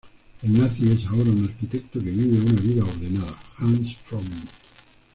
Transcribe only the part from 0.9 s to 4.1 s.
es ahora un arquitecto que vive una vida ordenada, Hans